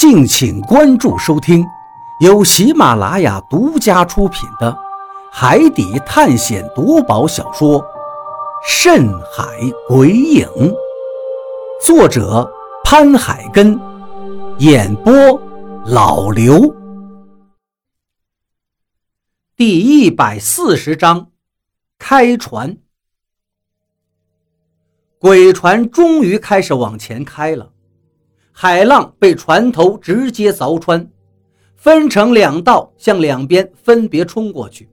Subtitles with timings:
[0.00, 1.62] 敬请关注收听，
[2.20, 4.72] 由喜马拉雅独家出品的
[5.30, 7.78] 《海底探险夺宝小说》
[8.66, 9.44] 《深海
[9.86, 10.48] 鬼影》，
[11.84, 12.50] 作者
[12.82, 13.78] 潘海根，
[14.60, 15.12] 演播
[15.84, 16.74] 老刘。
[19.54, 21.30] 第一百四十章，
[21.98, 22.78] 开船。
[25.18, 27.72] 鬼船终于开始往前开了。
[28.62, 31.08] 海浪被船头直接凿穿，
[31.76, 34.86] 分成两道，向两边分别冲过去。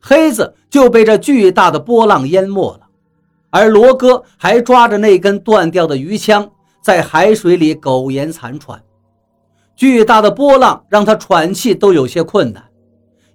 [0.00, 2.80] 黑子就被这巨大的波浪淹没了，
[3.50, 6.50] 而罗哥还抓着那根断掉的鱼枪，
[6.82, 8.82] 在海水里苟延残喘。
[9.76, 12.64] 巨大的波浪让他喘气都有些困难，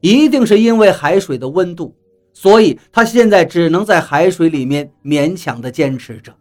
[0.01, 1.95] 一定是因为海水的温度，
[2.33, 6.33] 所以他现在只能在海水里面勉强地坚持着。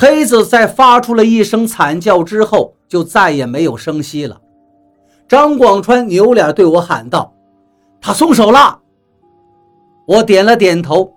[0.00, 4.40] 黑子在发出了一声惨叫之后，就再也没有声息了。
[5.26, 7.34] 张广川扭脸对我喊道
[8.00, 8.78] ：“他松手了。”
[10.06, 11.12] 我点了点头。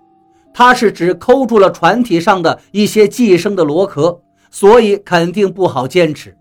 [0.52, 6.36] 他是指抠住了船体上的一些寄生的螺壳，所以肯定不好坚持。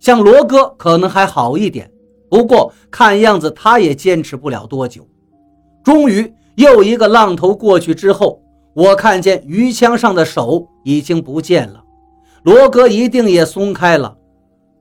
[0.00, 1.90] 像罗哥可能还好一点，
[2.30, 5.06] 不过看样子他也坚持不了多久。
[5.84, 8.42] 终于，又一个浪头过去之后。
[8.78, 11.82] 我看见鱼枪上的手已经不见了，
[12.44, 14.16] 罗哥一定也松开了。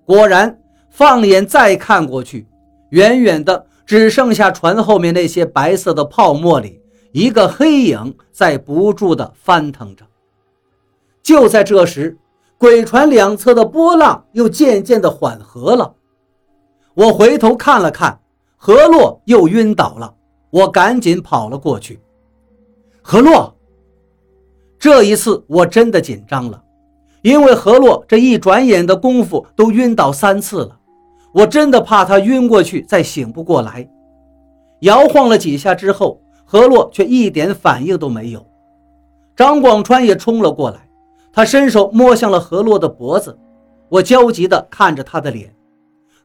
[0.05, 0.59] 果然，
[0.91, 2.47] 放眼再看过去，
[2.91, 6.79] 远远的只剩下船后面那些白色的泡沫里，
[7.11, 10.05] 一个黑影在不住的翻腾着。
[11.23, 12.15] 就在这时，
[12.59, 15.95] 鬼船两侧的波浪又渐渐的缓和了。
[16.93, 18.19] 我回头看了看，
[18.57, 20.13] 何洛又晕倒了。
[20.51, 21.99] 我赶紧跑了过去，
[23.01, 23.56] 何洛。
[24.89, 26.63] 这一次我真的紧张了，
[27.21, 30.80] 因为何洛这一转眼的功夫都晕倒三次了，
[31.33, 33.85] 我真的怕他晕过去再醒不过来。
[34.83, 38.48] 摇晃了几下之后，何洛却一点反应都没有。
[39.36, 40.89] 张广川也冲了过来，
[41.33, 43.37] 他伸手摸向了何洛的脖子，
[43.89, 45.54] 我焦急地看着他的脸。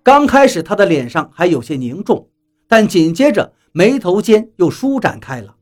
[0.04, 2.28] 刚开始他的脸上还有些凝重，
[2.68, 5.52] 但紧接着眉头间又舒展开了。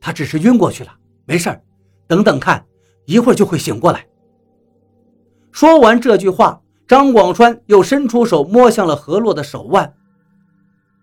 [0.00, 0.96] 他只是晕过去了。
[1.30, 1.62] 没事儿，
[2.08, 2.66] 等等看，
[3.04, 4.04] 一会儿就会醒过来。
[5.52, 9.94] 说完这句话，张广川又伸出手摸向了何洛的手腕。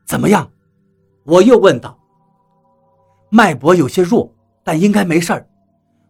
[0.06, 0.52] 怎么样？
[1.24, 1.98] 我又问道。
[3.30, 4.36] 脉搏有些弱，
[4.66, 5.48] 但应该没事儿。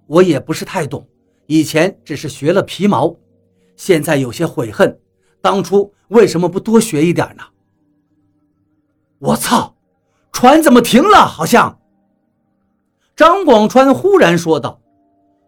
[0.07, 1.07] 我也不是太懂，
[1.45, 3.16] 以前只是学了皮毛，
[3.75, 5.00] 现在有些悔恨，
[5.41, 7.44] 当初为什么不多学一点呢？
[9.19, 9.75] 我操，
[10.31, 11.17] 船怎么停了？
[11.17, 11.79] 好像。
[13.17, 14.79] 张广川忽然说道：“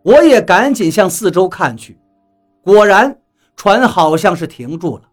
[0.02, 2.00] 我也赶紧向四周看去，
[2.63, 3.16] 果然
[3.56, 5.03] 船好像是停住了。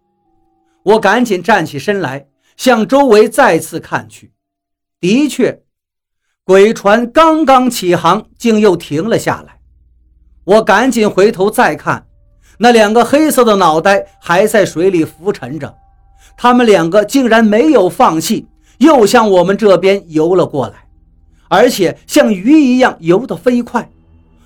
[0.83, 4.33] 我赶紧站起身来，向周围再次看去，
[4.99, 5.65] 的确，
[6.45, 9.61] 鬼船刚刚起航，竟又停了下来。
[10.45, 12.07] 我赶紧回头再看，
[12.57, 15.77] 那两个黑色的脑袋还在水里浮沉着，
[16.39, 20.85] 他们两个竟然没有放弃，又向我们这边游了过来。”
[21.49, 23.89] 而且像鱼一样游得飞快，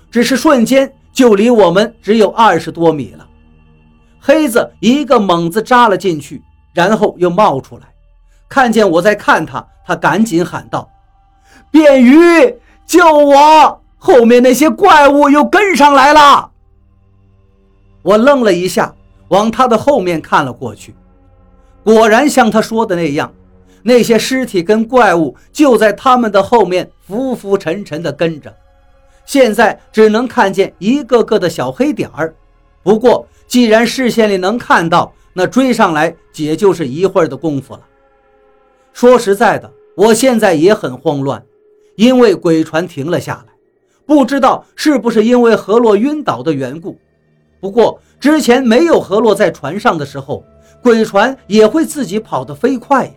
[0.09, 3.27] 只是瞬间就离我们只有二十多米了。
[4.19, 7.83] 黑子一个猛子扎了进去，然后又冒出来，
[8.47, 10.89] 看见我在看他，他赶紧喊道
[11.71, 12.15] ：“便鱼，
[12.85, 13.81] 救我！
[13.97, 16.51] 后面那些怪物又跟上来了。”
[18.03, 18.93] 我愣了一下，
[19.29, 20.95] 往他的后面看了过去，
[21.83, 23.31] 果然像他说的那样。
[23.83, 28.53] 那些尸体跟怪物就在他们的后面浮浮沉沉地跟着，
[29.25, 32.33] 现在只能看见一个个的小黑点儿。
[32.83, 37.81] 不过，既然视线里能看到，那追上来也就是一会儿的功夫了。
[38.93, 41.41] 说实在的，我现在也很慌乱，
[41.95, 43.53] 因为鬼船停了下来，
[44.05, 46.97] 不知道是不是因为何洛晕倒的缘故。
[47.59, 50.43] 不过之前没有何洛在船上的时候，
[50.81, 53.11] 鬼船也会自己跑得飞快呀。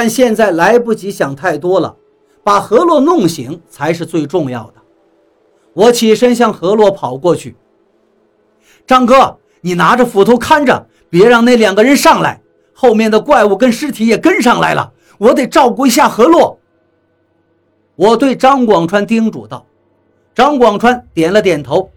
[0.00, 1.96] 但现在来不及想太多了，
[2.44, 4.74] 把何洛弄醒才是最重要的。
[5.72, 7.56] 我起身向何洛跑过去。
[8.86, 12.40] 张哥，你拿着斧头看着，别让那两个人上来。
[12.72, 16.60] 后面的怪物跟尸体也跟上来了，我得照顾一下何洛。
[17.96, 19.66] 我对张广川叮嘱道。
[20.32, 21.90] 张广川点了点头。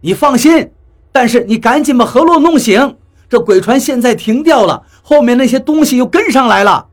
[0.00, 0.72] 你放心，
[1.12, 2.96] 但是你赶紧把何洛弄醒。
[3.28, 6.88] 这鬼船现在停掉了，后面那些东西又跟上来了。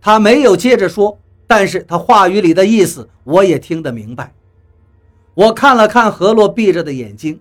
[0.00, 4.32] 他没有接着说，但是他话语里的意思我也听得明白。
[5.34, 7.40] 我看了看何洛闭着的眼睛，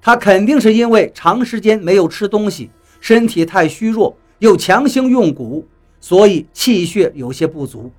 [0.00, 2.70] 他肯定是因为长时间没有吃东西，
[3.00, 5.64] 身体太虚弱，又强行用蛊，
[6.00, 7.90] 所以气血有些不足。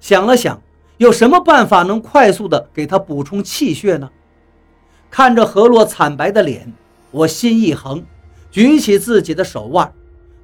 [0.00, 0.60] 想了想，
[0.96, 4.10] 有什么办法能快速的给他补充气血呢？
[5.10, 6.72] 看着何洛惨白的脸，
[7.10, 8.04] 我心一横，
[8.50, 9.92] 举起自己的手腕，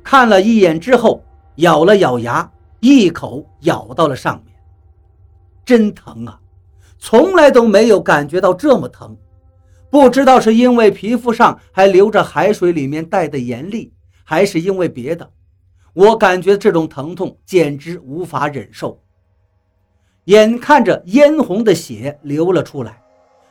[0.02, 1.22] 看了一眼之后，
[1.56, 2.50] 咬了咬牙，
[2.84, 4.54] 一口咬到了上面。
[5.64, 6.38] 真疼啊！
[6.98, 9.16] 从来都没有感觉到这么疼，
[9.88, 13.90] 不知道是因为皮肤上还留着海水里面带的盐粒，
[14.22, 15.30] 还是因为别的。
[15.94, 19.00] 我感觉这种疼痛简直无法忍受。
[20.24, 23.02] 眼看着嫣红的血流了出来，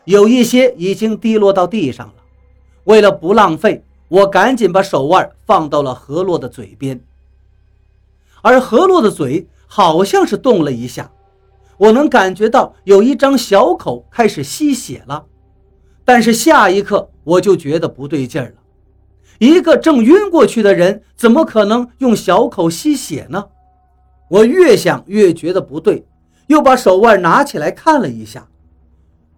[0.06, 2.14] 有一些已经滴落到地上了。
[2.84, 7.04] 为了不浪费，我赶紧把手腕放到了何洛的嘴边，
[8.44, 11.12] 而何洛的嘴好像是动了一下。
[11.78, 15.26] 我能感觉到有一张小口开始吸血了，
[16.06, 18.56] 但是下一刻我就觉得不对劲儿了。
[19.40, 23.46] 一个正晕过去的人，怎么可能用小口吸血呢？
[24.30, 26.06] 我越想越觉得不对，
[26.48, 28.48] 又把手腕拿起来看了一下，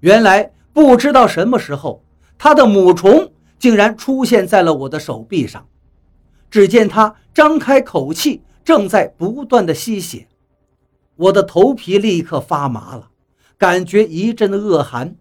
[0.01, 2.03] 原来不知道什么时候，
[2.37, 5.65] 他的母虫竟然出现在了我的手臂上。
[6.51, 10.27] 只见他张开口气，正在不断的吸血。
[11.15, 13.09] 我的头皮立刻发麻了，
[13.57, 15.15] 感觉一阵恶寒，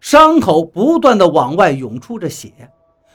[0.00, 2.52] 伤口不断的往外涌出着血，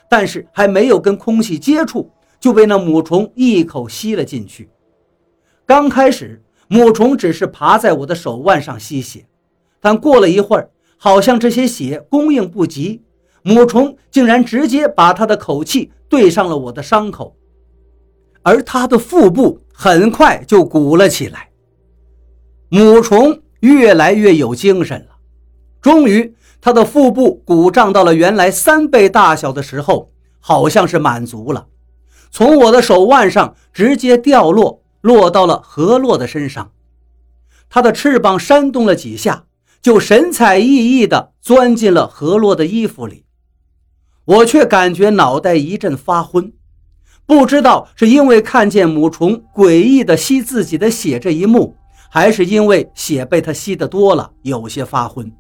[0.07, 4.69] 但是还没有跟空气接触，就被那母虫一口吸了进去。
[5.65, 9.25] 刚开始，母虫只是爬在我的手腕上吸血，
[9.81, 13.01] 但过了一会儿，好像这些血供应不及，
[13.41, 17.35] 母虫竟然直接把它的口气对上了我的伤口，
[18.43, 21.49] 而它的腹部很快就鼓了起来。
[22.69, 25.17] 母虫越来越有精神了，
[25.81, 31.67] 终于，它的腹部鼓胀到了原来三倍大小的时候，好像是满足了，
[32.31, 36.71] 从我的手腕上直接掉落，落到了何洛的身上。
[37.69, 39.45] 它的翅膀扇动了几下，
[39.81, 43.25] 就神采奕奕地钻进了何洛的衣服里。
[44.25, 46.53] 我却感觉脑袋一阵发昏，
[47.29, 51.75] 不知道是因为看见母虫诡异地吸自己的血这一幕。
[52.11, 55.31] 还是因为血被他吸得多了，有些发昏。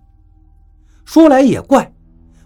[1.03, 1.91] 说来也怪，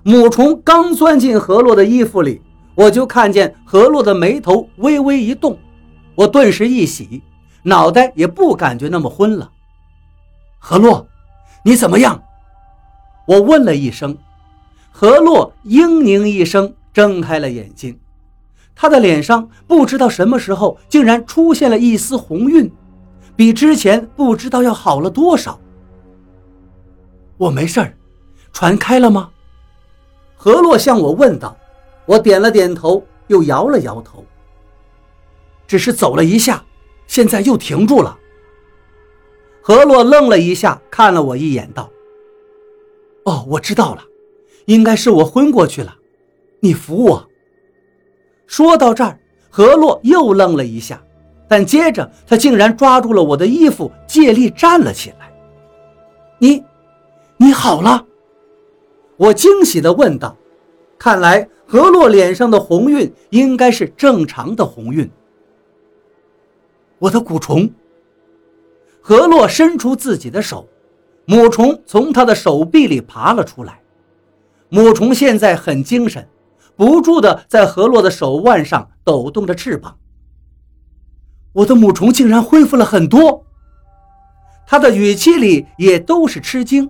[0.01, 2.41] 母虫刚钻进何洛的衣服里，
[2.73, 5.59] 我就看见何洛的眉头微微一动，
[6.15, 7.21] 我顿时一喜，
[7.63, 9.51] 脑袋也不感觉那么昏了。
[10.57, 11.05] 何洛，
[11.65, 12.23] 你怎么样？
[13.27, 14.17] 我问了一声。
[14.89, 17.99] 何洛嘤咛一声，睁开了眼睛，
[18.75, 22.71] 他的脸上不知道什么时候竟然出现了一丝红晕。
[23.35, 25.59] 比之前不知道要好了多少。
[27.37, 27.97] 我没事儿，
[28.51, 29.31] 船开了吗？
[30.35, 31.57] 何洛向我问道。
[32.05, 34.23] 我点了点头，又摇了摇头。
[35.65, 36.63] 只是走了一下，
[37.07, 38.19] 现在又停住了。
[39.61, 41.89] 何洛愣了一下，看了我一眼，道
[43.23, 44.03] ：“哦，我知道了，
[44.65, 45.95] 应该是我昏过去了。
[46.59, 47.29] 你扶我。”
[48.45, 49.19] 说到这儿，
[49.49, 51.01] 何洛又愣了一下。
[51.47, 55.31] 但接着，他竟然抓住了我的衣服，借力站了起来。
[56.39, 56.63] 你，
[57.37, 58.05] 你好了？
[59.17, 60.35] 我惊喜地问道。
[60.97, 65.09] 看来何洛脸上的红晕应该是正常的红晕。
[66.97, 67.69] 我的蛊虫。
[69.01, 70.67] 何洛伸出自己的手，
[71.25, 73.79] 母虫从他的手臂里爬了出来。
[74.69, 76.25] 母虫现在很精神，
[76.75, 79.97] 不住地在何洛的手腕上抖动着翅膀。
[81.53, 83.45] 我的母虫竟然恢复了很多，
[84.65, 86.89] 他的语气里也都是吃惊。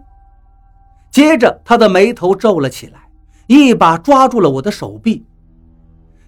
[1.12, 3.10] 接着，他的眉头皱了起来，
[3.48, 5.26] 一把抓住了我的手臂。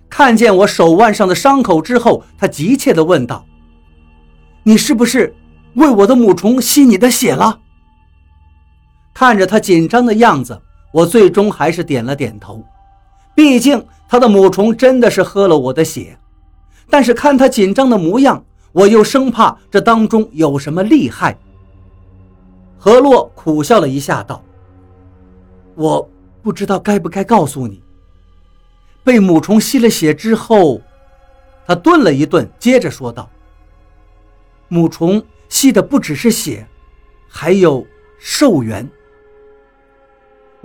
[0.09, 3.45] 看见我手腕上的伤口之后，他急切地问道
[4.63, 5.33] ：“你是不是
[5.75, 7.61] 为我的母虫吸你的血了？”
[9.13, 10.61] 看着他紧张的样子，
[10.93, 12.63] 我最终还是点了点头。
[13.35, 16.17] 毕竟，他的母虫真的是喝了我的血。
[16.89, 21.37] 但是看他紧张的模样，我又生怕这当中有什么厉害。
[22.77, 24.43] 何洛苦笑了一下，道
[25.75, 26.09] ：“我
[26.41, 27.81] 不知道该不该告诉你。
[29.03, 30.81] 被母虫吸了血之后，
[31.67, 33.29] 他顿了一顿，接着说道
[34.69, 36.65] ：‘母虫吸的不只是血，
[37.27, 37.85] 还有
[38.19, 38.87] 兽源。’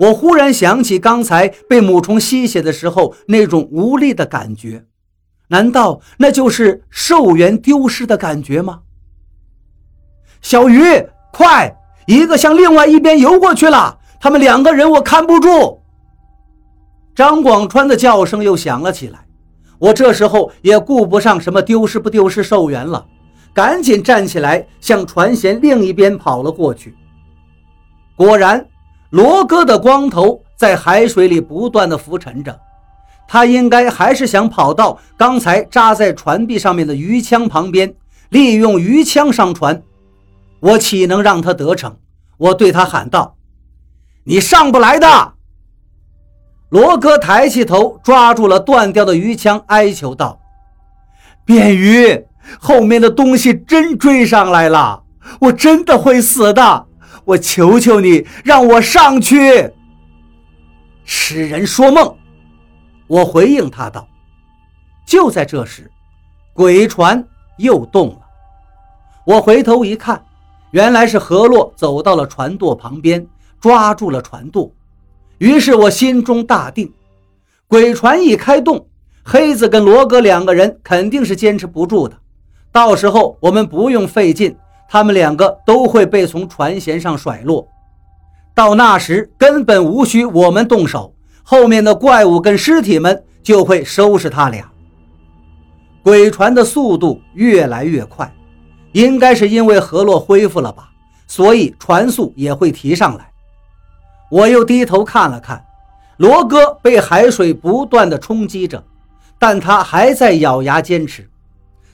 [0.01, 4.85] 我忽然想起刚才被母虫吸血的时候那种无力的感觉。”
[5.49, 8.81] 难道那就是寿元丢失的感觉吗？
[10.41, 10.81] 小鱼，
[11.31, 11.75] 快，
[12.07, 13.99] 一个向另外一边游过去了。
[14.19, 15.81] 他们两个人我看不住。
[17.13, 19.25] 张广川的叫声又响了起来。
[19.77, 23.05] 我这时候也顾不上什么丢失不丢失寿元了，
[23.53, 26.95] 赶紧站起来向船舷另一边跑了过去。
[28.15, 28.65] 果然，
[29.11, 32.59] 罗哥的光头在海水里不断的浮沉着，
[33.27, 37.93] 他应该还是想跑到刚才扎在船壁上面的鱼枪旁边，
[38.29, 39.83] 利用鱼枪上船。
[40.61, 41.97] 我岂能让他得逞？
[42.37, 43.35] 我对他喊道
[44.23, 45.33] ：“你上不来的！”
[46.69, 50.39] 罗哥抬起头，抓住了断掉的鱼枪，哀求道
[51.43, 52.25] ：“便鱼，
[52.59, 55.03] 后面的东西真追上来了，
[55.41, 56.85] 我真的会死的！
[57.25, 59.71] 我求求你，让我上去！”
[61.05, 62.15] 痴人说梦！
[63.07, 64.07] 我回应他道。
[65.05, 65.91] 就在这时，
[66.53, 68.21] 鬼船又动了。
[69.25, 70.23] 我回头一看，
[70.71, 73.27] 原来是何洛走到了船舵旁边，
[73.59, 74.71] 抓住了船舵。
[75.37, 76.93] 于是我心中大定，
[77.67, 78.87] 鬼船一开动，
[79.23, 82.17] 黑子跟罗哥两个人肯定是坚持不住的。
[82.71, 84.55] 到时候我们不用费劲，
[84.91, 87.65] 他们两个都会被从船舷上甩落。
[88.53, 94.69] 到那时根本无需我们动手，后面的怪物跟尸体们就会收拾他俩。
[96.03, 98.29] 鬼船的速度越来越快，
[98.91, 100.89] 应该是因为河洛恢复了吧，
[101.25, 103.31] 所以船速也会提上来。
[104.29, 105.63] 我又低头看了看，
[106.17, 108.83] 罗哥被海水不断的冲击着，
[109.39, 111.30] 但他还在咬牙坚持。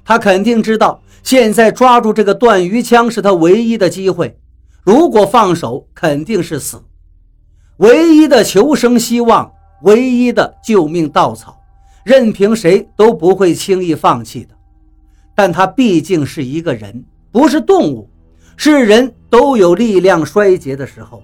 [0.07, 4.39] 他肯定知道，现在抓住这个断鱼枪是他唯一的机会。
[4.81, 6.81] 如果放手，肯定是死。
[7.79, 11.59] 唯一的求生希望，唯一的救命稻草，
[12.05, 14.55] 任凭谁都不会轻易放弃的。
[15.35, 18.09] 但他毕竟是一个人，不是动物。
[18.55, 21.21] 是人都有力量衰竭的时候。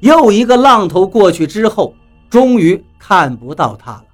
[0.00, 1.94] 又一个浪头过去之后，
[2.30, 4.04] 终于看不到他了。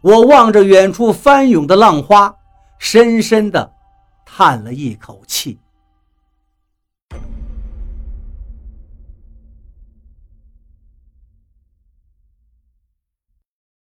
[0.00, 2.34] 我望着远处翻涌的浪花，
[2.78, 3.74] 深深地
[4.24, 5.60] 叹了一口气。